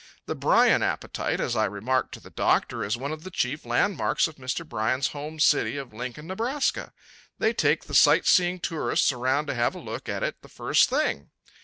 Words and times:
The 0.25 0.33
Bryan 0.33 0.81
appetite, 0.81 1.39
as 1.39 1.55
I 1.55 1.65
remarked 1.65 2.11
to 2.15 2.19
the 2.19 2.31
doctor, 2.31 2.83
is 2.83 2.97
one 2.97 3.11
of 3.11 3.23
the 3.23 3.29
chief 3.29 3.67
landmarks 3.67 4.27
of 4.27 4.37
Mr. 4.37 4.67
Bryan's 4.67 5.09
home 5.09 5.39
city 5.39 5.77
of 5.77 5.93
Lincoln, 5.93 6.25
Nebraska. 6.25 6.91
They 7.37 7.53
take 7.53 7.83
the 7.83 7.93
sight 7.93 8.25
seeing 8.25 8.59
tourists 8.59 9.11
around 9.11 9.45
to 9.45 9.53
have 9.53 9.75
a 9.75 9.79
look 9.79 10.09
at 10.09 10.23
it, 10.23 10.41
the 10.41 10.49
first 10.49 10.89
thing. 10.89 11.29